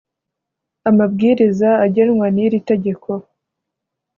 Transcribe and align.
amabwiriza 0.89 1.69
agenwa 1.85 2.27
n’iri 2.35 2.59
tegeko 2.69 3.09